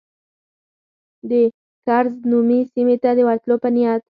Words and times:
د 1.29 1.31
کرز 1.85 2.13
نومي 2.29 2.59
سیمې 2.73 2.95
ته 3.03 3.09
د 3.17 3.19
ورتلو 3.27 3.55
په 3.63 3.69
نیت. 3.75 4.01